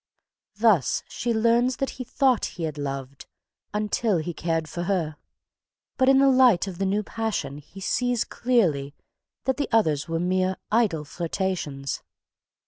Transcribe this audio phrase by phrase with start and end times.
[0.55, 3.27] Thus she learns that he thought he had loved,
[3.71, 5.15] until he cared for her,
[5.95, 8.95] but in the light of the new passion he sees clearly
[9.43, 12.01] that the others were mere, idle flirtations.